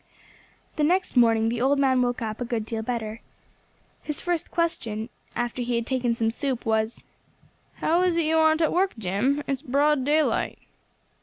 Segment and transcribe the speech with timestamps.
[0.77, 3.21] The next morning the old man woke up a good deal better.
[4.01, 7.03] His first question, after he had taken some soup, was
[7.75, 9.43] "How is it you aren't at work, Jim?
[9.45, 10.57] It's broad daylight."